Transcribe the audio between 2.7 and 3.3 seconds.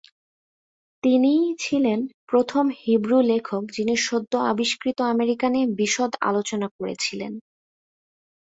Hebrew